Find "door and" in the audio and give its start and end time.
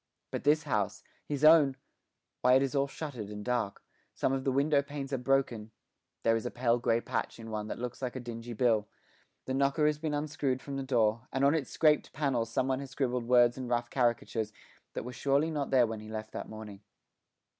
10.81-11.45